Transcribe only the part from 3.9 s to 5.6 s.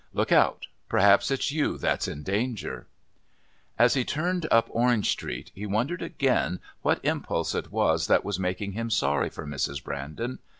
he turned up Orange Street